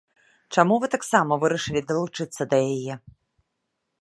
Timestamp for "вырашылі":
1.43-1.85